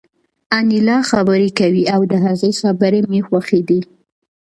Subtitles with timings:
[0.59, 3.79] انیلا خبرې کولې او د هغې خبرې مې خوښېدې